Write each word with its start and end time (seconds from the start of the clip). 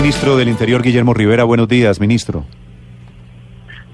Ministro 0.00 0.38
del 0.38 0.48
Interior, 0.48 0.80
Guillermo 0.80 1.12
Rivera, 1.12 1.44
buenos 1.44 1.68
días, 1.68 2.00
ministro. 2.00 2.46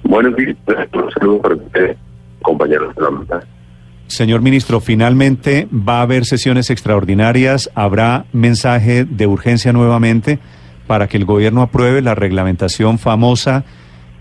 Buenos 0.04 0.36
días. 0.36 0.56
Un 0.92 1.10
saludo 1.10 1.42
para 1.42 1.56
usted, 1.56 1.96
compañeros 2.42 2.94
de 2.94 3.02
la. 3.02 3.44
Señor 4.06 4.40
ministro, 4.40 4.78
finalmente 4.78 5.66
va 5.72 5.98
a 5.98 6.02
haber 6.02 6.24
sesiones 6.24 6.70
extraordinarias, 6.70 7.72
habrá 7.74 8.26
mensaje 8.32 9.04
de 9.04 9.26
urgencia 9.26 9.72
nuevamente 9.72 10.38
para 10.86 11.08
que 11.08 11.16
el 11.16 11.24
gobierno 11.24 11.60
apruebe 11.60 12.00
la 12.02 12.14
reglamentación 12.14 13.00
famosa, 13.00 13.64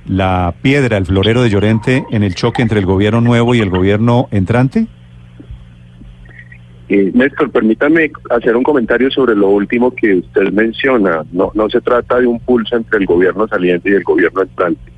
la 0.08 0.56
piedra, 0.64 0.98
el 0.98 1.06
florero 1.06 1.44
de 1.44 1.52
Llorente 1.52 2.04
en 2.10 2.24
el 2.24 2.34
choque 2.34 2.64
entre 2.64 2.80
el 2.80 2.88
gobierno 2.88 3.22
nuevo 3.22 3.54
y 3.54 3.60
el 3.60 3.70
gobierno 3.70 4.28
entrante. 4.32 4.88
Eh, 6.88 7.12
Néstor, 7.14 7.50
permítame 7.50 8.12
hacer 8.30 8.56
un 8.56 8.64
comentario 8.64 9.10
sobre 9.10 9.36
lo 9.36 9.50
último 9.50 9.92
que 9.92 10.16
usted 10.16 10.52
menciona. 10.52 11.24
No, 11.32 11.52
no 11.56 11.70
se 11.70 11.82
trata 11.82 12.20
de 12.20 12.28
un 12.28 12.40
pulso 12.40 12.76
entre 12.76 13.00
el 13.00 13.06
gobierno 13.06 13.48
saliente 13.48 13.90
y 13.90 13.94
el 13.94 14.04
gobierno 14.04 14.44
entrante. 14.44 14.92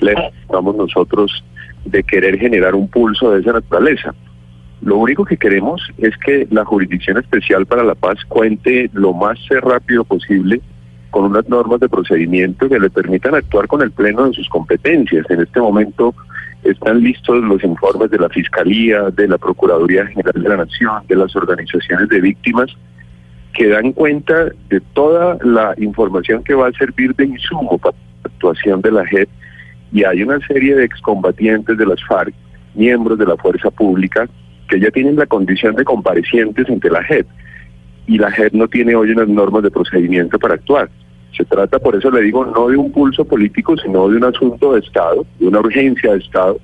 Le 0.00 0.14
estamos 0.42 0.76
nosotros 0.76 1.44
de 1.84 2.02
querer 2.02 2.38
generar 2.38 2.74
un 2.74 2.88
pulso 2.88 3.32
de 3.32 3.40
esa 3.40 3.52
naturaleza. 3.52 4.14
Lo 4.82 4.96
único 4.96 5.24
que 5.24 5.36
queremos 5.36 5.82
es 5.98 6.16
que 6.18 6.46
la 6.50 6.64
Jurisdicción 6.64 7.18
Especial 7.18 7.66
para 7.66 7.84
la 7.84 7.94
Paz 7.94 8.18
cuente 8.28 8.90
lo 8.92 9.12
más 9.12 9.38
rápido 9.62 10.04
posible 10.04 10.60
con 11.10 11.24
unas 11.24 11.48
normas 11.48 11.80
de 11.80 11.88
procedimiento 11.88 12.68
que 12.68 12.78
le 12.78 12.90
permitan 12.90 13.34
actuar 13.34 13.66
con 13.68 13.82
el 13.82 13.90
pleno 13.90 14.26
de 14.26 14.34
sus 14.34 14.48
competencias. 14.48 15.24
En 15.30 15.40
este 15.40 15.60
momento 15.60 16.14
están 16.70 17.00
listos 17.00 17.42
los 17.42 17.62
informes 17.64 18.10
de 18.10 18.18
la 18.18 18.28
Fiscalía, 18.28 19.10
de 19.10 19.28
la 19.28 19.38
Procuraduría 19.38 20.06
General 20.06 20.42
de 20.42 20.48
la 20.48 20.56
Nación, 20.58 21.02
de 21.08 21.16
las 21.16 21.34
organizaciones 21.36 22.08
de 22.08 22.20
víctimas, 22.20 22.70
que 23.54 23.68
dan 23.68 23.92
cuenta 23.92 24.50
de 24.68 24.80
toda 24.92 25.38
la 25.42 25.74
información 25.78 26.44
que 26.44 26.54
va 26.54 26.68
a 26.68 26.72
servir 26.72 27.14
de 27.14 27.24
insumo 27.24 27.78
para 27.78 27.96
la 27.96 28.30
actuación 28.30 28.82
de 28.82 28.92
la 28.92 29.06
JEP 29.06 29.28
y 29.92 30.04
hay 30.04 30.22
una 30.22 30.38
serie 30.46 30.74
de 30.74 30.84
excombatientes 30.84 31.78
de 31.78 31.86
las 31.86 32.02
FARC, 32.04 32.34
miembros 32.74 33.18
de 33.18 33.26
la 33.26 33.36
fuerza 33.36 33.70
pública, 33.70 34.28
que 34.68 34.80
ya 34.80 34.90
tienen 34.90 35.16
la 35.16 35.26
condición 35.26 35.74
de 35.74 35.84
comparecientes 35.84 36.68
ante 36.68 36.90
la 36.90 37.02
JEP 37.04 37.26
y 38.06 38.18
la 38.18 38.30
JEP 38.30 38.52
no 38.52 38.68
tiene 38.68 38.94
hoy 38.94 39.10
unas 39.10 39.28
normas 39.28 39.62
de 39.62 39.70
procedimiento 39.70 40.38
para 40.38 40.54
actuar. 40.54 40.90
Se 41.36 41.44
trata, 41.44 41.78
por 41.78 41.94
eso 41.94 42.10
le 42.10 42.22
digo, 42.22 42.44
no 42.46 42.68
de 42.68 42.76
un 42.76 42.90
pulso 42.90 43.24
político, 43.24 43.76
sino 43.76 44.08
de 44.08 44.16
un 44.16 44.24
asunto 44.24 44.72
de 44.72 44.80
Estado, 44.80 45.26
de 45.38 45.46
una 45.46 45.60
urgencia 45.60 46.12
de 46.12 46.18
Estado, 46.18 46.58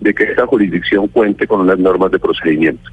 de 0.00 0.14
que 0.14 0.24
esta 0.24 0.46
jurisdicción 0.46 1.08
cuente 1.08 1.46
con 1.46 1.60
unas 1.60 1.78
normas 1.78 2.10
de 2.10 2.18
procedimiento. 2.18 2.90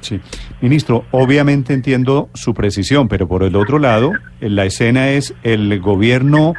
Sí. 0.00 0.20
Ministro, 0.60 1.04
obviamente 1.10 1.72
entiendo 1.72 2.28
su 2.34 2.54
precisión, 2.54 3.08
pero 3.08 3.26
por 3.28 3.42
el 3.42 3.56
otro 3.56 3.78
lado, 3.78 4.12
la 4.40 4.64
escena 4.64 5.10
es 5.10 5.34
el 5.42 5.80
gobierno 5.80 6.54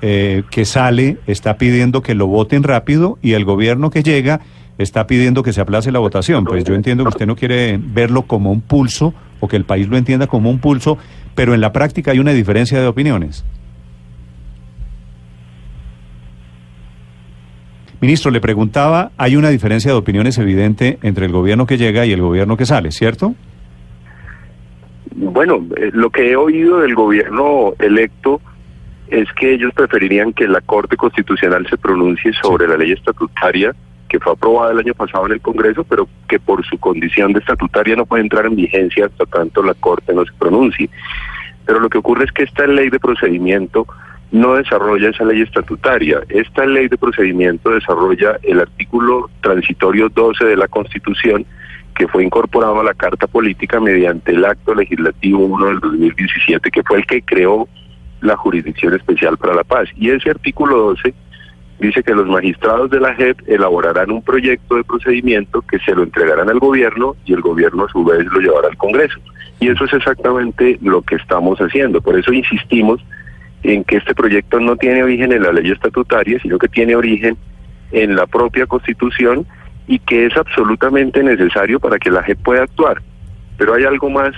eh, 0.00 0.42
que 0.50 0.64
sale 0.64 1.18
está 1.28 1.58
pidiendo 1.58 2.02
que 2.02 2.14
lo 2.14 2.26
voten 2.26 2.64
rápido 2.64 3.18
y 3.22 3.34
el 3.34 3.44
gobierno 3.44 3.90
que 3.90 4.02
llega 4.02 4.40
está 4.78 5.06
pidiendo 5.06 5.44
que 5.44 5.52
se 5.52 5.60
aplace 5.60 5.92
la 5.92 6.00
votación. 6.00 6.44
Pues 6.44 6.64
yo 6.64 6.74
entiendo 6.74 7.04
que 7.04 7.10
usted 7.10 7.26
no 7.26 7.36
quiere 7.36 7.78
verlo 7.80 8.22
como 8.22 8.50
un 8.50 8.60
pulso 8.60 9.14
o 9.38 9.48
que 9.48 9.56
el 9.56 9.64
país 9.64 9.88
lo 9.88 9.96
entienda 9.96 10.26
como 10.26 10.50
un 10.50 10.58
pulso, 10.58 10.98
pero 11.34 11.54
en 11.54 11.60
la 11.60 11.72
práctica 11.72 12.10
hay 12.10 12.18
una 12.18 12.32
diferencia 12.32 12.80
de 12.80 12.86
opiniones. 12.86 13.44
Ministro, 18.00 18.32
le 18.32 18.40
preguntaba, 18.40 19.12
hay 19.16 19.36
una 19.36 19.50
diferencia 19.50 19.92
de 19.92 19.96
opiniones 19.96 20.36
evidente 20.36 20.98
entre 21.02 21.26
el 21.26 21.32
gobierno 21.32 21.66
que 21.66 21.78
llega 21.78 22.04
y 22.04 22.12
el 22.12 22.20
gobierno 22.20 22.56
que 22.56 22.66
sale, 22.66 22.90
¿cierto? 22.90 23.36
Bueno, 25.14 25.64
eh, 25.76 25.90
lo 25.92 26.10
que 26.10 26.32
he 26.32 26.36
oído 26.36 26.80
del 26.80 26.96
gobierno 26.96 27.74
electo 27.78 28.40
es 29.08 29.28
que 29.34 29.52
ellos 29.54 29.72
preferirían 29.74 30.32
que 30.32 30.48
la 30.48 30.60
Corte 30.62 30.96
Constitucional 30.96 31.66
se 31.68 31.76
pronuncie 31.76 32.32
sobre 32.32 32.66
la 32.66 32.76
ley 32.76 32.92
estatutaria 32.92 33.72
que 34.12 34.20
fue 34.20 34.34
aprobada 34.34 34.72
el 34.72 34.78
año 34.78 34.92
pasado 34.92 35.24
en 35.24 35.32
el 35.32 35.40
Congreso, 35.40 35.84
pero 35.84 36.06
que 36.28 36.38
por 36.38 36.62
su 36.66 36.76
condición 36.76 37.32
de 37.32 37.38
estatutaria 37.38 37.96
no 37.96 38.04
puede 38.04 38.22
entrar 38.22 38.44
en 38.44 38.54
vigencia 38.54 39.06
hasta 39.06 39.24
tanto 39.24 39.62
la 39.62 39.72
Corte 39.72 40.12
no 40.12 40.22
se 40.26 40.32
pronuncie. 40.38 40.90
Pero 41.64 41.80
lo 41.80 41.88
que 41.88 41.96
ocurre 41.96 42.26
es 42.26 42.32
que 42.32 42.42
esta 42.42 42.66
ley 42.66 42.90
de 42.90 43.00
procedimiento 43.00 43.86
no 44.30 44.56
desarrolla 44.56 45.08
esa 45.08 45.24
ley 45.24 45.40
estatutaria. 45.40 46.20
Esta 46.28 46.66
ley 46.66 46.88
de 46.88 46.98
procedimiento 46.98 47.70
desarrolla 47.70 48.36
el 48.42 48.60
artículo 48.60 49.30
transitorio 49.40 50.10
12 50.10 50.44
de 50.44 50.56
la 50.58 50.68
Constitución 50.68 51.46
que 51.94 52.06
fue 52.06 52.22
incorporado 52.22 52.80
a 52.80 52.84
la 52.84 52.92
Carta 52.92 53.26
Política 53.26 53.80
mediante 53.80 54.32
el 54.32 54.44
acto 54.44 54.74
legislativo 54.74 55.38
1 55.38 55.66
del 55.68 55.80
2017, 55.80 56.70
que 56.70 56.82
fue 56.82 56.98
el 56.98 57.06
que 57.06 57.22
creó 57.22 57.66
la 58.20 58.36
Jurisdicción 58.36 58.92
Especial 58.92 59.38
para 59.38 59.54
la 59.54 59.64
Paz. 59.64 59.88
Y 59.96 60.10
ese 60.10 60.28
artículo 60.28 60.76
12 60.76 61.14
dice 61.82 62.02
que 62.02 62.14
los 62.14 62.26
magistrados 62.26 62.90
de 62.90 63.00
la 63.00 63.14
JEP 63.14 63.40
elaborarán 63.46 64.10
un 64.10 64.22
proyecto 64.22 64.76
de 64.76 64.84
procedimiento 64.84 65.62
que 65.62 65.78
se 65.80 65.94
lo 65.94 66.04
entregarán 66.04 66.48
al 66.48 66.58
gobierno 66.58 67.16
y 67.26 67.34
el 67.34 67.40
gobierno 67.40 67.84
a 67.84 67.88
su 67.88 68.04
vez 68.04 68.24
lo 68.26 68.40
llevará 68.40 68.68
al 68.68 68.76
Congreso. 68.76 69.18
Y 69.60 69.68
eso 69.68 69.84
es 69.84 69.92
exactamente 69.92 70.78
lo 70.80 71.02
que 71.02 71.16
estamos 71.16 71.58
haciendo. 71.58 72.00
Por 72.00 72.18
eso 72.18 72.32
insistimos 72.32 73.00
en 73.62 73.84
que 73.84 73.96
este 73.96 74.14
proyecto 74.14 74.58
no 74.60 74.76
tiene 74.76 75.02
origen 75.02 75.32
en 75.32 75.42
la 75.42 75.52
ley 75.52 75.70
estatutaria, 75.70 76.38
sino 76.40 76.58
que 76.58 76.68
tiene 76.68 76.96
origen 76.96 77.36
en 77.92 78.16
la 78.16 78.26
propia 78.26 78.66
Constitución 78.66 79.46
y 79.86 79.98
que 79.98 80.26
es 80.26 80.36
absolutamente 80.36 81.22
necesario 81.22 81.78
para 81.80 81.98
que 81.98 82.10
la 82.10 82.22
JEP 82.22 82.38
pueda 82.42 82.62
actuar. 82.62 83.02
Pero 83.58 83.74
hay 83.74 83.84
algo 83.84 84.08
más, 84.08 84.32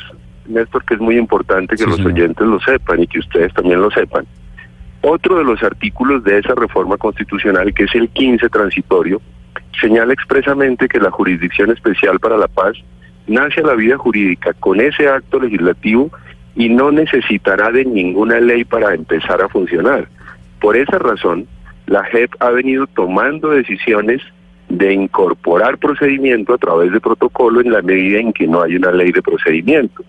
Néstor, 0.46 0.84
que 0.84 0.94
es 0.94 1.00
muy 1.00 1.16
importante 1.16 1.76
que 1.76 1.86
los 1.86 2.00
oyentes 2.00 2.46
lo 2.46 2.60
sepan 2.60 3.02
y 3.02 3.06
que 3.06 3.20
ustedes 3.20 3.52
también 3.54 3.80
lo 3.80 3.90
sepan. 3.90 4.26
Otro 5.06 5.36
de 5.36 5.44
los 5.44 5.62
artículos 5.62 6.24
de 6.24 6.38
esa 6.38 6.54
reforma 6.54 6.96
constitucional, 6.96 7.74
que 7.74 7.84
es 7.84 7.94
el 7.94 8.08
15 8.08 8.48
transitorio, 8.48 9.20
señala 9.78 10.14
expresamente 10.14 10.88
que 10.88 10.98
la 10.98 11.10
Jurisdicción 11.10 11.70
Especial 11.70 12.18
para 12.18 12.38
la 12.38 12.48
Paz 12.48 12.78
nace 13.26 13.60
a 13.60 13.64
la 13.64 13.74
vida 13.74 13.98
jurídica 13.98 14.54
con 14.54 14.80
ese 14.80 15.06
acto 15.06 15.40
legislativo 15.40 16.10
y 16.56 16.70
no 16.70 16.90
necesitará 16.90 17.70
de 17.70 17.84
ninguna 17.84 18.40
ley 18.40 18.64
para 18.64 18.94
empezar 18.94 19.42
a 19.42 19.50
funcionar. 19.50 20.08
Por 20.58 20.74
esa 20.74 20.98
razón, 20.98 21.46
la 21.86 22.02
JEP 22.04 22.30
ha 22.40 22.48
venido 22.48 22.86
tomando 22.86 23.50
decisiones 23.50 24.22
de 24.70 24.94
incorporar 24.94 25.76
procedimiento 25.76 26.54
a 26.54 26.58
través 26.58 26.92
de 26.92 27.00
protocolo 27.02 27.60
en 27.60 27.72
la 27.72 27.82
medida 27.82 28.20
en 28.20 28.32
que 28.32 28.46
no 28.46 28.62
hay 28.62 28.76
una 28.76 28.90
ley 28.90 29.12
de 29.12 29.20
procedimiento. 29.20 30.02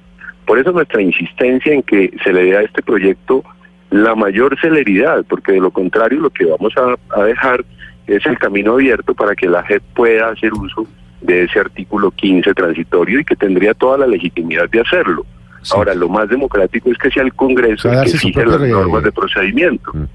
Por 0.46 0.58
eso 0.58 0.72
nuestra 0.72 1.02
insistencia 1.02 1.74
en 1.74 1.84
que 1.84 2.14
se 2.24 2.32
le 2.32 2.46
dé 2.46 2.56
a 2.56 2.62
este 2.62 2.82
proyecto 2.82 3.44
la 3.92 4.16
mayor 4.16 4.60
celeridad, 4.60 5.24
porque 5.28 5.54
de 5.54 5.60
lo 5.60 5.72
contrario 5.72 6.20
lo 6.20 6.30
que 6.30 6.46
vamos 6.46 6.74
a, 6.78 7.24
dejar 7.24 7.64
es 8.08 8.26
el 8.26 8.38
camino 8.38 8.74
abierto 8.74 9.14
para 9.14 9.36
que 9.36 9.48
la 9.48 9.64
JEP 9.64 9.82
pueda 9.96 10.30
hacer 10.30 10.54
uso 10.54 10.86
de 11.22 11.44
ese 11.44 11.60
artículo 11.60 12.12
15 12.12 12.54
transitorio 12.54 13.20
y 13.20 13.26
que 13.26 13.36
tendría 13.36 13.74
toda 13.74 13.98
la 13.98 14.08
legitimidad 14.08 14.70
de 14.70 14.82
hacerlo. 14.82 15.26
Ahora, 15.72 15.96
lo 15.96 16.08
más 16.10 16.30
democrático 16.30 16.92
es 16.92 16.98
que 17.00 17.10
sea 17.10 17.24
el 17.24 17.34
Congreso 17.34 17.92
el 17.92 18.04
que 18.04 18.18
fije 18.18 18.46
las 18.46 18.62
normas 18.62 19.04
de 19.04 19.12
procedimiento. 19.12 19.92
Mm. 19.94 20.06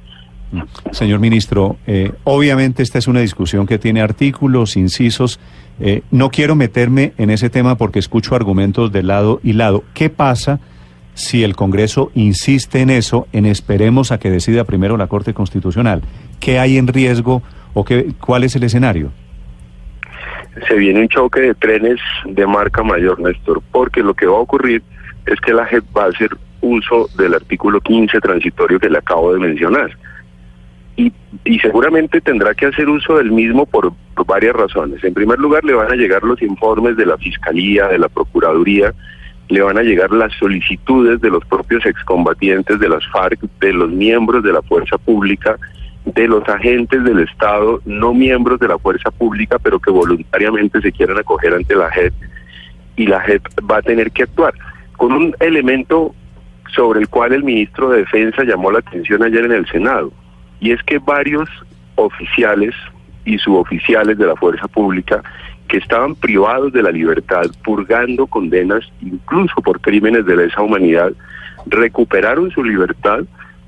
Señor 0.93 1.21
ministro, 1.21 1.77
eh, 1.87 2.13
obviamente 2.25 2.83
esta 2.83 2.99
es 2.99 3.07
una 3.07 3.21
discusión 3.21 3.67
que 3.67 3.79
tiene 3.79 4.01
artículos, 4.01 4.77
incisos. 4.77 5.39
Eh, 5.81 6.03
no 6.11 6.31
quiero 6.31 6.57
meterme 6.57 7.13
en 7.19 7.31
ese 7.31 7.51
tema 7.51 7.77
porque 7.77 8.01
escucho 8.01 8.35
argumentos 8.35 8.91
de 8.93 9.03
lado 9.03 9.41
y 9.45 9.53
lado. 9.53 9.85
¿Qué 9.95 10.11
pasa 10.11 10.61
si 11.21 11.45
el 11.45 11.55
Congreso 11.55 12.11
insiste 12.15 12.81
en 12.81 12.91
eso, 12.91 13.27
en 13.33 13.47
esperemos 13.47 14.11
a 14.11 14.19
que 14.19 14.31
decida 14.31 14.65
primero 14.65 14.97
la 14.97 15.07
Corte 15.07 15.35
Constitucional? 15.35 16.03
¿Qué 16.41 16.59
hay 16.59 16.79
en 16.79 16.87
riesgo 16.87 17.43
o 17.75 17.85
qué, 17.85 18.13
cuál 18.21 18.45
es 18.45 18.57
el 18.57 18.65
escenario? 18.65 19.13
Se 20.67 20.75
viene 20.75 21.01
un 21.01 21.09
choque 21.09 21.41
de 21.41 21.55
trenes 21.55 22.01
de 22.25 22.47
marca 22.47 22.83
mayor, 22.83 23.21
Néstor, 23.21 23.63
porque 23.71 24.03
lo 24.03 24.15
que 24.15 24.27
va 24.27 24.37
a 24.37 24.41
ocurrir 24.41 24.83
es 25.27 25.41
que 25.41 25.53
la 25.53 25.67
JEP 25.67 25.85
va 25.97 26.05
a 26.05 26.09
hacer 26.09 26.31
uso 26.61 27.09
del 27.17 27.35
artículo 27.35 27.81
15 27.81 28.19
transitorio 28.21 28.81
que 28.81 28.91
le 28.91 28.99
acabo 28.99 29.33
de 29.33 29.39
mencionar. 29.39 29.97
Y, 30.97 31.13
y 31.45 31.59
seguramente 31.61 32.21
tendrá 32.21 32.55
que 32.55 32.67
hacer 32.67 32.89
uso 32.89 33.17
del 33.17 33.31
mismo 33.31 33.65
por, 33.65 33.93
por 34.15 34.27
varias 34.27 34.55
razones. 34.55 35.03
En 35.05 35.15
primer 35.15 35.39
lugar, 35.39 35.65
le 35.65 35.75
van 35.75 35.93
a 35.93 35.97
llegar 35.97 36.23
los 36.25 36.43
informes 36.43 36.97
de 36.97 37.07
la 37.07 37.17
Fiscalía, 37.17 37.87
de 37.87 37.99
la 37.99 38.09
Procuraduría, 38.09 38.93
le 39.51 39.63
van 39.63 39.77
a 39.79 39.83
llegar 39.83 40.13
las 40.13 40.33
solicitudes 40.35 41.21
de 41.21 41.29
los 41.29 41.45
propios 41.45 41.85
excombatientes 41.85 42.79
de 42.79 42.89
las 42.89 43.07
FARC, 43.09 43.41
de 43.61 43.73
los 43.73 43.91
miembros 43.91 44.45
de 44.45 44.53
la 44.53 44.63
fuerza 44.63 44.97
pública, 44.97 45.59
de 46.05 46.29
los 46.29 46.49
agentes 46.49 47.03
del 47.03 47.21
Estado, 47.21 47.81
no 47.85 48.15
miembros 48.15 48.61
de 48.61 48.69
la 48.69 48.79
fuerza 48.79 49.11
pública, 49.11 49.59
pero 49.59 49.81
que 49.81 49.91
voluntariamente 49.91 50.81
se 50.81 50.93
quieran 50.93 51.19
acoger 51.19 51.53
ante 51.53 51.75
la 51.75 51.91
JEP 51.91 52.15
y 52.97 53.07
la 53.07 53.21
JEP 53.21 53.43
va 53.71 53.79
a 53.79 53.83
tener 53.83 54.13
que 54.13 54.23
actuar. 54.23 54.55
Con 54.97 55.13
un 55.13 55.35
elemento 55.41 56.15
sobre 56.75 57.01
el 57.01 57.09
cual 57.09 57.33
el 57.33 57.43
ministro 57.43 57.91
de 57.91 57.99
Defensa 57.99 58.45
llamó 58.45 58.71
la 58.71 58.79
atención 58.79 59.23
ayer 59.23 59.45
en 59.45 59.53
el 59.53 59.67
Senado, 59.67 60.13
y 60.61 60.71
es 60.71 60.83
que 60.85 60.99
varios 60.99 61.49
oficiales 61.97 62.75
y 63.25 63.39
suboficiales 63.39 64.17
de 64.17 64.27
la 64.27 64.37
fuerza 64.37 64.69
pública 64.69 65.23
que 65.71 65.79
estaban 65.79 66.17
privados 66.17 66.73
de 66.73 66.83
la 66.83 66.91
libertad, 66.91 67.45
purgando 67.63 68.27
condenas 68.27 68.85
incluso 69.01 69.55
por 69.63 69.81
crímenes 69.81 70.27
de 70.27 70.37
lesa 70.37 70.61
humanidad, 70.61 71.13
recuperaron 71.67 72.51
su 72.51 72.65
libertad 72.65 73.21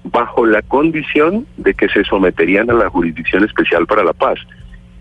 bajo 0.05 0.45
la 0.45 0.63
condición 0.63 1.47
de 1.59 1.75
que 1.75 1.89
se 1.89 2.03
someterían 2.03 2.69
a 2.71 2.75
la 2.75 2.91
Jurisdicción 2.91 3.45
Especial 3.45 3.87
para 3.87 4.03
la 4.03 4.13
Paz. 4.13 4.41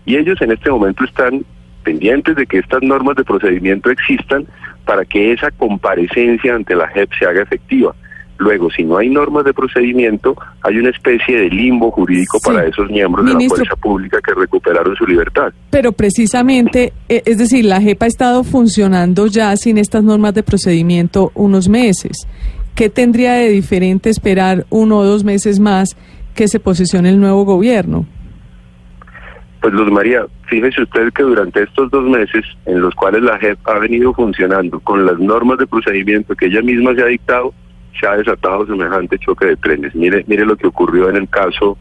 Y 0.06 0.16
ellos 0.16 0.40
en 0.42 0.52
este 0.52 0.70
momento 0.70 1.04
están 1.04 1.44
pendientes 1.82 2.36
de 2.36 2.46
que 2.46 2.58
estas 2.58 2.82
normas 2.82 3.16
de 3.16 3.24
procedimiento 3.24 3.90
existan 3.90 4.46
para 4.84 5.04
que 5.04 5.32
esa 5.32 5.50
comparecencia 5.50 6.54
ante 6.54 6.76
la 6.76 6.86
JEP 6.86 7.10
se 7.18 7.26
haga 7.26 7.42
efectiva. 7.42 7.96
Luego, 8.42 8.70
si 8.70 8.82
no 8.82 8.98
hay 8.98 9.08
normas 9.08 9.44
de 9.44 9.54
procedimiento, 9.54 10.34
hay 10.62 10.76
una 10.76 10.90
especie 10.90 11.42
de 11.42 11.48
limbo 11.48 11.92
jurídico 11.92 12.38
para 12.44 12.66
esos 12.66 12.90
miembros 12.90 13.24
de 13.24 13.34
la 13.34 13.48
fuerza 13.48 13.76
pública 13.76 14.18
que 14.20 14.34
recuperaron 14.34 14.96
su 14.96 15.06
libertad. 15.06 15.52
Pero 15.70 15.92
precisamente, 15.92 16.92
e, 17.08 17.22
es 17.24 17.38
decir, 17.38 17.64
la 17.64 17.80
JEP 17.80 18.02
ha 18.02 18.06
estado 18.06 18.42
funcionando 18.42 19.28
ya 19.28 19.56
sin 19.56 19.78
estas 19.78 20.02
normas 20.02 20.34
de 20.34 20.42
procedimiento 20.42 21.30
unos 21.34 21.68
meses. 21.68 22.26
¿Qué 22.74 22.90
tendría 22.90 23.34
de 23.34 23.48
diferente 23.48 24.10
esperar 24.10 24.66
uno 24.70 24.98
o 24.98 25.04
dos 25.04 25.22
meses 25.22 25.60
más 25.60 25.96
que 26.34 26.48
se 26.48 26.58
posicione 26.58 27.10
el 27.10 27.20
nuevo 27.20 27.44
gobierno? 27.44 28.06
Pues 29.60 29.72
Luz 29.72 29.92
María, 29.92 30.26
fíjese 30.48 30.82
usted 30.82 31.12
que 31.12 31.22
durante 31.22 31.62
estos 31.62 31.88
dos 31.92 32.02
meses 32.10 32.44
en 32.66 32.80
los 32.80 32.92
cuales 32.96 33.22
la 33.22 33.38
JEP 33.38 33.56
ha 33.68 33.78
venido 33.78 34.12
funcionando 34.12 34.80
con 34.80 35.06
las 35.06 35.20
normas 35.20 35.58
de 35.58 35.68
procedimiento 35.68 36.34
que 36.34 36.46
ella 36.46 36.62
misma 36.62 36.92
se 36.96 37.02
ha 37.02 37.06
dictado, 37.06 37.54
se 37.98 38.06
ha 38.06 38.16
desatado 38.16 38.66
semejante 38.66 39.18
choque 39.18 39.46
de 39.46 39.56
trenes. 39.56 39.94
Mire, 39.94 40.24
mire 40.26 40.44
lo 40.44 40.56
que 40.56 40.66
ocurrió 40.66 41.08
en 41.08 41.16
el 41.16 41.28
caso 41.28 41.76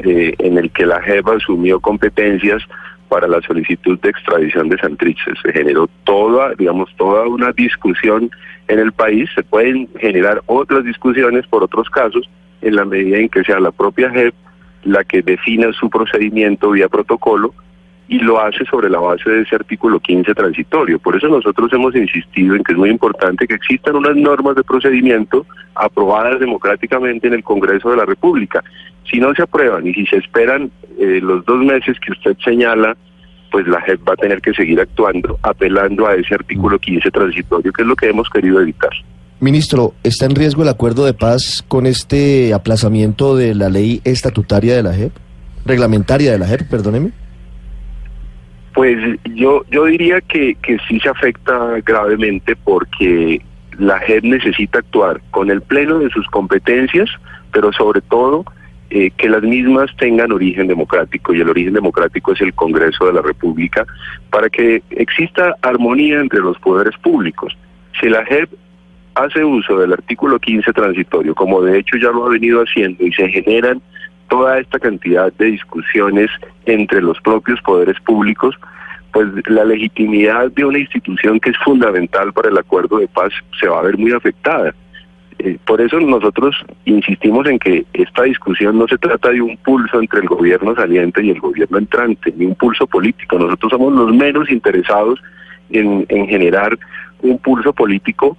eh, 0.00 0.34
en 0.38 0.58
el 0.58 0.70
que 0.70 0.86
la 0.86 1.00
JEP 1.02 1.28
asumió 1.28 1.80
competencias 1.80 2.62
para 3.08 3.26
la 3.26 3.40
solicitud 3.42 3.98
de 4.00 4.10
extradición 4.10 4.68
de 4.68 4.78
Santrich. 4.78 5.18
Se 5.42 5.52
generó 5.52 5.88
toda, 6.04 6.54
digamos, 6.54 6.94
toda 6.96 7.26
una 7.26 7.52
discusión 7.52 8.30
en 8.68 8.78
el 8.78 8.92
país. 8.92 9.28
Se 9.34 9.42
pueden 9.42 9.88
generar 9.98 10.42
otras 10.46 10.84
discusiones 10.84 11.46
por 11.46 11.64
otros 11.64 11.88
casos 11.90 12.28
en 12.60 12.76
la 12.76 12.84
medida 12.84 13.18
en 13.18 13.28
que 13.28 13.44
sea 13.44 13.60
la 13.60 13.72
propia 13.72 14.10
JEP 14.10 14.34
la 14.84 15.04
que 15.04 15.22
defina 15.22 15.72
su 15.72 15.90
procedimiento 15.90 16.70
vía 16.70 16.88
protocolo 16.88 17.54
y 18.08 18.18
lo 18.20 18.40
hace 18.40 18.64
sobre 18.64 18.88
la 18.88 18.98
base 18.98 19.28
de 19.28 19.42
ese 19.42 19.54
artículo 19.54 20.00
15 20.00 20.34
transitorio. 20.34 20.98
Por 20.98 21.14
eso 21.14 21.28
nosotros 21.28 21.70
hemos 21.74 21.94
insistido 21.94 22.56
en 22.56 22.64
que 22.64 22.72
es 22.72 22.78
muy 22.78 22.88
importante 22.88 23.46
que 23.46 23.54
existan 23.54 23.96
unas 23.96 24.16
normas 24.16 24.56
de 24.56 24.64
procedimiento 24.64 25.46
aprobadas 25.74 26.40
democráticamente 26.40 27.28
en 27.28 27.34
el 27.34 27.44
Congreso 27.44 27.90
de 27.90 27.98
la 27.98 28.06
República. 28.06 28.64
Si 29.10 29.20
no 29.20 29.34
se 29.34 29.42
aprueban 29.42 29.86
y 29.86 29.92
si 29.92 30.06
se 30.06 30.16
esperan 30.16 30.70
eh, 30.98 31.20
los 31.22 31.44
dos 31.44 31.62
meses 31.62 31.98
que 32.00 32.12
usted 32.12 32.36
señala, 32.42 32.96
pues 33.52 33.66
la 33.66 33.80
JEP 33.82 34.08
va 34.08 34.14
a 34.14 34.16
tener 34.16 34.40
que 34.40 34.54
seguir 34.54 34.80
actuando, 34.80 35.38
apelando 35.42 36.06
a 36.06 36.14
ese 36.14 36.34
artículo 36.34 36.78
15 36.78 37.10
transitorio, 37.10 37.72
que 37.72 37.82
es 37.82 37.88
lo 37.88 37.96
que 37.96 38.08
hemos 38.08 38.28
querido 38.30 38.60
evitar. 38.60 38.90
Ministro, 39.40 39.94
¿está 40.02 40.24
en 40.24 40.34
riesgo 40.34 40.62
el 40.62 40.68
acuerdo 40.68 41.04
de 41.04 41.14
paz 41.14 41.64
con 41.68 41.86
este 41.86 42.52
aplazamiento 42.54 43.36
de 43.36 43.54
la 43.54 43.68
ley 43.68 44.00
estatutaria 44.04 44.74
de 44.74 44.82
la 44.82 44.94
JEP? 44.94 45.12
Reglamentaria 45.64 46.32
de 46.32 46.38
la 46.38 46.46
JEP, 46.46 46.68
perdóneme. 46.68 47.12
Pues 48.78 48.96
yo, 49.34 49.64
yo 49.72 49.86
diría 49.86 50.20
que, 50.20 50.54
que 50.62 50.78
sí 50.88 51.00
se 51.00 51.08
afecta 51.08 51.80
gravemente 51.84 52.54
porque 52.54 53.42
la 53.76 53.98
JEP 53.98 54.22
necesita 54.22 54.78
actuar 54.78 55.20
con 55.32 55.50
el 55.50 55.62
pleno 55.62 55.98
de 55.98 56.08
sus 56.10 56.24
competencias, 56.28 57.10
pero 57.52 57.72
sobre 57.72 58.02
todo 58.02 58.44
eh, 58.90 59.10
que 59.16 59.28
las 59.28 59.42
mismas 59.42 59.90
tengan 59.96 60.30
origen 60.30 60.68
democrático 60.68 61.34
y 61.34 61.40
el 61.40 61.48
origen 61.48 61.74
democrático 61.74 62.34
es 62.34 62.40
el 62.40 62.54
Congreso 62.54 63.06
de 63.06 63.14
la 63.14 63.22
República 63.22 63.84
para 64.30 64.48
que 64.48 64.80
exista 64.90 65.56
armonía 65.62 66.20
entre 66.20 66.38
los 66.38 66.56
poderes 66.60 66.96
públicos. 66.98 67.58
Si 68.00 68.08
la 68.08 68.24
JEP 68.26 68.48
hace 69.16 69.42
uso 69.42 69.76
del 69.76 69.92
artículo 69.92 70.38
15 70.38 70.72
transitorio, 70.72 71.34
como 71.34 71.62
de 71.62 71.80
hecho 71.80 71.96
ya 71.96 72.12
lo 72.12 72.26
ha 72.26 72.28
venido 72.28 72.60
haciendo, 72.60 73.04
y 73.04 73.12
se 73.12 73.28
generan 73.28 73.82
toda 74.28 74.58
esta 74.58 74.78
cantidad 74.78 75.32
de 75.32 75.46
discusiones 75.46 76.30
entre 76.66 77.00
los 77.02 77.20
propios 77.20 77.60
poderes 77.62 77.98
públicos, 78.00 78.54
pues 79.12 79.26
la 79.46 79.64
legitimidad 79.64 80.50
de 80.52 80.64
una 80.64 80.78
institución 80.78 81.40
que 81.40 81.50
es 81.50 81.56
fundamental 81.58 82.32
para 82.32 82.50
el 82.50 82.58
acuerdo 82.58 82.98
de 82.98 83.08
paz 83.08 83.32
se 83.58 83.68
va 83.68 83.80
a 83.80 83.82
ver 83.82 83.98
muy 83.98 84.12
afectada. 84.12 84.74
Eh, 85.38 85.56
por 85.64 85.80
eso 85.80 86.00
nosotros 86.00 86.56
insistimos 86.84 87.46
en 87.46 87.58
que 87.58 87.86
esta 87.92 88.24
discusión 88.24 88.78
no 88.78 88.88
se 88.88 88.98
trata 88.98 89.30
de 89.30 89.40
un 89.40 89.56
pulso 89.58 90.00
entre 90.00 90.20
el 90.20 90.26
gobierno 90.26 90.74
saliente 90.74 91.24
y 91.24 91.30
el 91.30 91.40
gobierno 91.40 91.78
entrante, 91.78 92.32
ni 92.36 92.46
un 92.46 92.56
pulso 92.56 92.86
político. 92.86 93.38
Nosotros 93.38 93.70
somos 93.70 93.92
los 93.92 94.14
menos 94.14 94.50
interesados 94.50 95.20
en, 95.70 96.04
en 96.08 96.26
generar 96.26 96.76
un 97.22 97.38
pulso 97.38 97.72
político 97.72 98.36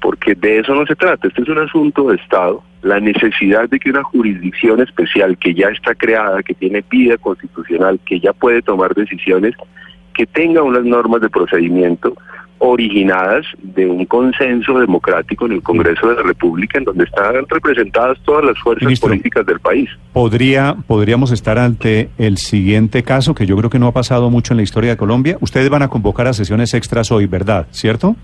porque 0.00 0.34
de 0.34 0.58
eso 0.58 0.74
no 0.74 0.84
se 0.86 0.96
trata. 0.96 1.28
Este 1.28 1.42
es 1.42 1.48
un 1.48 1.58
asunto 1.58 2.08
de 2.08 2.16
Estado. 2.16 2.62
La 2.84 3.00
necesidad 3.00 3.68
de 3.68 3.80
que 3.80 3.90
una 3.90 4.04
jurisdicción 4.04 4.80
especial 4.80 5.38
que 5.38 5.54
ya 5.54 5.68
está 5.68 5.94
creada, 5.94 6.42
que 6.42 6.52
tiene 6.52 6.84
vida 6.88 7.16
constitucional, 7.16 7.98
que 8.04 8.20
ya 8.20 8.34
puede 8.34 8.60
tomar 8.60 8.94
decisiones, 8.94 9.54
que 10.12 10.26
tenga 10.26 10.62
unas 10.62 10.84
normas 10.84 11.22
de 11.22 11.30
procedimiento 11.30 12.14
originadas 12.58 13.46
de 13.62 13.86
un 13.86 14.04
consenso 14.04 14.78
democrático 14.78 15.46
en 15.46 15.52
el 15.52 15.62
Congreso 15.62 16.08
de 16.08 16.16
la 16.16 16.22
República, 16.22 16.78
en 16.78 16.84
donde 16.84 17.04
están 17.04 17.46
representadas 17.48 18.18
todas 18.24 18.44
las 18.44 18.58
fuerzas 18.58 19.00
políticas 19.00 19.44
del 19.46 19.60
país. 19.60 19.88
¿Podría, 20.12 20.76
podríamos 20.86 21.32
estar 21.32 21.58
ante 21.58 22.10
el 22.18 22.36
siguiente 22.36 23.02
caso, 23.02 23.34
que 23.34 23.46
yo 23.46 23.56
creo 23.56 23.70
que 23.70 23.78
no 23.78 23.86
ha 23.86 23.92
pasado 23.92 24.28
mucho 24.28 24.52
en 24.52 24.58
la 24.58 24.62
historia 24.62 24.90
de 24.90 24.96
Colombia. 24.98 25.38
Ustedes 25.40 25.68
van 25.70 25.82
a 25.82 25.88
convocar 25.88 26.26
a 26.26 26.34
sesiones 26.34 26.74
extras 26.74 27.10
hoy, 27.10 27.26
¿verdad? 27.26 27.66
¿Cierto? 27.70 28.14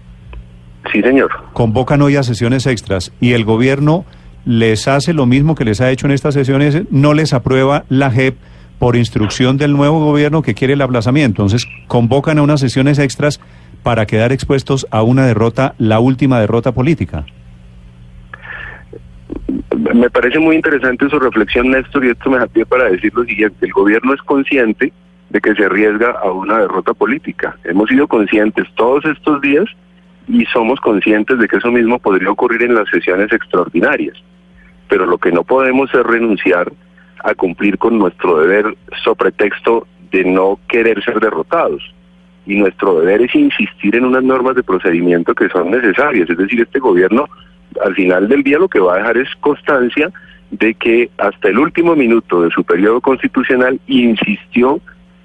Sí, 0.92 1.02
señor. 1.02 1.30
Convocan 1.52 2.02
hoy 2.02 2.16
a 2.16 2.22
sesiones 2.22 2.66
extras 2.66 3.12
y 3.20 3.32
el 3.32 3.44
gobierno 3.44 4.04
les 4.44 4.88
hace 4.88 5.12
lo 5.12 5.26
mismo 5.26 5.54
que 5.54 5.64
les 5.64 5.80
ha 5.80 5.90
hecho 5.90 6.06
en 6.06 6.12
estas 6.12 6.34
sesiones, 6.34 6.82
no 6.90 7.14
les 7.14 7.32
aprueba 7.32 7.84
la 7.88 8.10
JEP 8.10 8.36
por 8.78 8.96
instrucción 8.96 9.58
del 9.58 9.74
nuevo 9.74 10.02
gobierno 10.04 10.42
que 10.42 10.54
quiere 10.54 10.72
el 10.74 10.82
aplazamiento. 10.82 11.42
Entonces, 11.42 11.68
convocan 11.86 12.38
a 12.38 12.42
unas 12.42 12.60
sesiones 12.60 12.98
extras 12.98 13.40
para 13.82 14.06
quedar 14.06 14.32
expuestos 14.32 14.86
a 14.90 15.02
una 15.02 15.26
derrota, 15.26 15.74
la 15.78 16.00
última 16.00 16.40
derrota 16.40 16.72
política. 16.72 17.24
Me 19.94 20.10
parece 20.10 20.38
muy 20.38 20.56
interesante 20.56 21.08
su 21.08 21.18
reflexión, 21.18 21.70
Néstor, 21.70 22.04
y 22.04 22.10
esto 22.10 22.30
me 22.30 22.38
da 22.38 22.46
para 22.68 22.90
decir 22.90 23.12
lo 23.14 23.24
siguiente. 23.24 23.66
El 23.66 23.72
gobierno 23.72 24.14
es 24.14 24.20
consciente 24.22 24.92
de 25.30 25.40
que 25.40 25.54
se 25.54 25.64
arriesga 25.64 26.12
a 26.22 26.30
una 26.30 26.58
derrota 26.58 26.92
política. 26.92 27.56
Hemos 27.64 27.88
sido 27.88 28.08
conscientes 28.08 28.66
todos 28.76 29.04
estos 29.04 29.40
días 29.40 29.64
y 30.30 30.46
somos 30.46 30.80
conscientes 30.80 31.38
de 31.38 31.48
que 31.48 31.56
eso 31.56 31.70
mismo 31.70 31.98
podría 31.98 32.30
ocurrir 32.30 32.62
en 32.62 32.74
las 32.74 32.88
sesiones 32.88 33.32
extraordinarias. 33.32 34.16
Pero 34.88 35.06
lo 35.06 35.18
que 35.18 35.32
no 35.32 35.42
podemos 35.42 35.92
es 35.92 36.02
renunciar 36.02 36.72
a 37.24 37.34
cumplir 37.34 37.78
con 37.78 37.98
nuestro 37.98 38.40
deber 38.40 38.76
sobre 39.02 39.32
texto 39.32 39.86
de 40.12 40.24
no 40.24 40.58
querer 40.68 41.02
ser 41.02 41.20
derrotados. 41.20 41.82
Y 42.46 42.56
nuestro 42.56 43.00
deber 43.00 43.22
es 43.22 43.34
insistir 43.34 43.96
en 43.96 44.04
unas 44.04 44.22
normas 44.22 44.56
de 44.56 44.62
procedimiento 44.62 45.34
que 45.34 45.48
son 45.48 45.70
necesarias. 45.70 46.30
Es 46.30 46.38
decir, 46.38 46.60
este 46.60 46.78
gobierno 46.78 47.28
al 47.84 47.94
final 47.94 48.28
del 48.28 48.42
día 48.42 48.58
lo 48.58 48.68
que 48.68 48.80
va 48.80 48.94
a 48.94 48.98
dejar 48.98 49.18
es 49.18 49.28
constancia 49.40 50.10
de 50.50 50.74
que 50.74 51.10
hasta 51.18 51.48
el 51.48 51.58
último 51.58 51.94
minuto 51.94 52.42
de 52.42 52.50
su 52.50 52.64
periodo 52.64 53.00
constitucional 53.00 53.80
insistió 53.86 54.80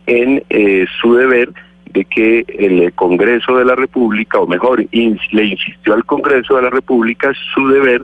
en 0.06 0.44
eh, 0.50 0.86
su 1.02 1.16
deber 1.16 1.50
de 1.96 2.06
que 2.06 2.46
el 2.48 2.94
Congreso 2.94 3.56
de 3.58 3.66
la 3.66 3.74
República, 3.75 4.38
o 4.40 4.46
mejor, 4.46 4.86
le 4.92 5.46
insistió 5.46 5.94
al 5.94 6.04
Congreso 6.04 6.58
de 6.58 6.64
la 6.64 6.70
República 6.70 7.32
su 7.54 7.68
deber 7.70 8.04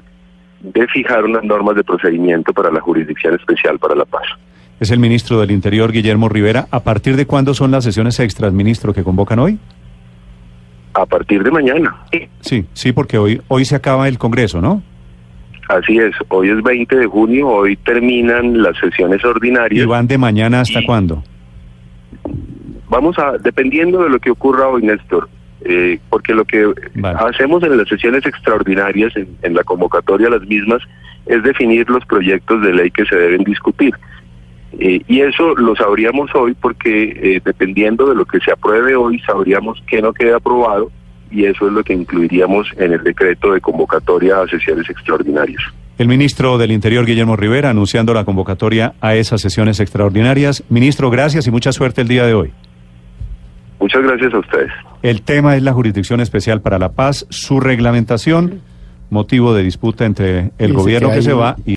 de 0.61 0.87
fijar 0.87 1.25
unas 1.25 1.43
normas 1.43 1.75
de 1.75 1.83
procedimiento 1.83 2.53
para 2.53 2.71
la 2.71 2.79
Jurisdicción 2.79 3.35
Especial 3.35 3.77
para 3.79 3.95
la 3.95 4.05
Paz. 4.05 4.23
Es 4.79 4.91
el 4.91 4.99
ministro 4.99 5.41
del 5.41 5.51
Interior, 5.51 5.91
Guillermo 5.91 6.29
Rivera. 6.29 6.67
¿A 6.71 6.79
partir 6.79 7.17
de 7.17 7.25
cuándo 7.25 7.53
son 7.53 7.71
las 7.71 7.83
sesiones 7.83 8.19
extras, 8.19 8.53
ministro, 8.53 8.93
que 8.93 9.03
convocan 9.03 9.39
hoy? 9.39 9.59
A 10.93 11.05
partir 11.05 11.43
de 11.43 11.51
mañana. 11.51 11.95
Sí, 12.39 12.65
sí, 12.73 12.91
porque 12.93 13.17
hoy, 13.17 13.41
hoy 13.49 13.65
se 13.65 13.75
acaba 13.75 14.07
el 14.07 14.17
Congreso, 14.17 14.61
¿no? 14.61 14.81
Así 15.67 15.97
es, 15.97 16.13
hoy 16.29 16.49
es 16.49 16.63
20 16.63 16.95
de 16.95 17.05
junio, 17.07 17.47
hoy 17.47 17.75
terminan 17.77 18.61
las 18.61 18.77
sesiones 18.77 19.23
ordinarias. 19.23 19.83
¿Y 19.83 19.85
van 19.85 20.07
de 20.07 20.17
mañana 20.17 20.61
hasta 20.61 20.81
cuándo? 20.85 21.23
Vamos 22.91 23.17
a, 23.17 23.37
dependiendo 23.37 24.03
de 24.03 24.09
lo 24.09 24.19
que 24.19 24.31
ocurra 24.31 24.67
hoy, 24.67 24.83
Néstor, 24.83 25.29
eh, 25.63 25.97
porque 26.09 26.33
lo 26.33 26.43
que 26.43 26.73
Vale. 26.95 27.17
hacemos 27.21 27.63
en 27.63 27.77
las 27.77 27.87
sesiones 27.87 28.25
extraordinarias, 28.25 29.15
en, 29.15 29.29
en 29.43 29.53
la 29.53 29.63
convocatoria 29.63 30.27
a 30.27 30.31
las 30.31 30.45
mismas, 30.45 30.81
es 31.25 31.41
definir 31.41 31.89
los 31.89 32.05
proyectos 32.05 32.61
de 32.61 32.73
ley 32.73 32.91
que 32.91 33.05
se 33.05 33.15
deben 33.15 33.45
discutir. 33.45 33.95
Eh, 34.77 35.01
y 35.07 35.21
eso 35.21 35.55
lo 35.55 35.73
sabríamos 35.77 36.35
hoy 36.35 36.53
porque 36.53 37.13
eh, 37.15 37.41
dependiendo 37.45 38.09
de 38.09 38.15
lo 38.15 38.25
que 38.25 38.39
se 38.41 38.51
apruebe 38.51 38.93
hoy, 38.93 39.19
sabríamos 39.19 39.81
que 39.87 40.01
no 40.01 40.11
queda 40.11 40.35
aprobado 40.35 40.91
y 41.29 41.45
eso 41.45 41.67
es 41.67 41.73
lo 41.73 41.85
que 41.85 41.93
incluiríamos 41.93 42.67
en 42.77 42.91
el 42.91 43.03
decreto 43.03 43.53
de 43.53 43.61
convocatoria 43.61 44.41
a 44.41 44.47
sesiones 44.47 44.89
extraordinarias. 44.89 45.61
El 45.97 46.09
ministro 46.09 46.57
del 46.57 46.73
Interior, 46.73 47.05
Guillermo 47.05 47.37
Rivera, 47.37 47.69
anunciando 47.69 48.13
la 48.13 48.25
convocatoria 48.25 48.95
a 48.99 49.15
esas 49.15 49.39
sesiones 49.39 49.79
extraordinarias. 49.79 50.63
Ministro, 50.67 51.09
gracias 51.09 51.47
y 51.47 51.51
mucha 51.51 51.71
suerte 51.71 52.01
el 52.01 52.09
día 52.09 52.25
de 52.25 52.33
hoy. 52.33 52.51
Muchas 53.81 54.03
gracias 54.03 54.33
a 54.33 54.39
ustedes. 54.39 54.71
El 55.01 55.23
tema 55.23 55.55
es 55.57 55.63
la 55.63 55.73
Jurisdicción 55.73 56.21
Especial 56.21 56.61
para 56.61 56.77
la 56.77 56.93
Paz, 56.93 57.25
su 57.29 57.59
reglamentación, 57.59 58.61
motivo 59.09 59.55
de 59.55 59.63
disputa 59.63 60.05
entre 60.05 60.51
el 60.59 60.69
Y 60.69 60.73
gobierno 60.73 61.09
queda 61.09 61.17
que 61.17 61.21
se 61.23 61.33
va 61.33 61.55
y 61.65 61.69